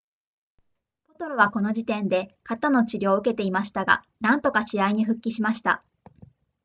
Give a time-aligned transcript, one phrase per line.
[1.09, 5.85] ポトロはこの時点で肩の治療を受けていましたがなんとか試合に復帰しました